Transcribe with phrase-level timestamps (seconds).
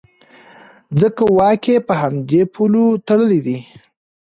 [0.99, 3.57] ځکه واک یې په همدې پولو تړلی دی.